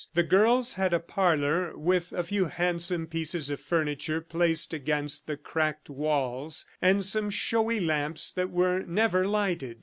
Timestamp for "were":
8.49-8.81